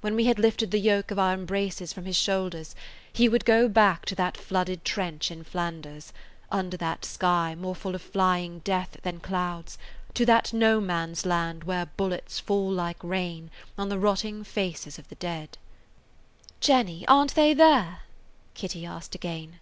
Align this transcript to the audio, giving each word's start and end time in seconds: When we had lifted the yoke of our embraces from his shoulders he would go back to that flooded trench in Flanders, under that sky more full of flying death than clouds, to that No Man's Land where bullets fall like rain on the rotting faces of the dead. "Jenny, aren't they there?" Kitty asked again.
When 0.00 0.14
we 0.14 0.26
had 0.26 0.38
lifted 0.38 0.70
the 0.70 0.78
yoke 0.78 1.10
of 1.10 1.18
our 1.18 1.34
embraces 1.34 1.92
from 1.92 2.04
his 2.04 2.14
shoulders 2.16 2.76
he 3.12 3.28
would 3.28 3.44
go 3.44 3.66
back 3.68 4.04
to 4.06 4.14
that 4.14 4.36
flooded 4.36 4.84
trench 4.84 5.28
in 5.28 5.42
Flanders, 5.42 6.12
under 6.52 6.76
that 6.76 7.04
sky 7.04 7.56
more 7.56 7.74
full 7.74 7.96
of 7.96 8.00
flying 8.02 8.60
death 8.60 8.98
than 9.02 9.18
clouds, 9.18 9.76
to 10.14 10.24
that 10.24 10.52
No 10.52 10.80
Man's 10.80 11.26
Land 11.26 11.64
where 11.64 11.86
bullets 11.86 12.38
fall 12.38 12.70
like 12.70 13.02
rain 13.02 13.50
on 13.76 13.88
the 13.88 13.98
rotting 13.98 14.44
faces 14.44 15.00
of 15.00 15.08
the 15.08 15.16
dead. 15.16 15.58
"Jenny, 16.60 17.04
aren't 17.08 17.34
they 17.34 17.52
there?" 17.52 18.02
Kitty 18.54 18.86
asked 18.86 19.16
again. 19.16 19.58